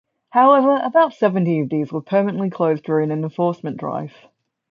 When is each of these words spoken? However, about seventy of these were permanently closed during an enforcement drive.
However, 0.31 0.77
about 0.77 1.13
seventy 1.13 1.59
of 1.59 1.69
these 1.69 1.93
were 1.93 2.01
permanently 2.01 2.49
closed 2.49 2.83
during 2.85 3.11
an 3.11 3.21
enforcement 3.23 3.77
drive. 3.77 4.15